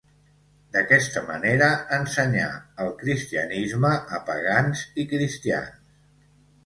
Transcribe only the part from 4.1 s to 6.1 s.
a pagans i cristians.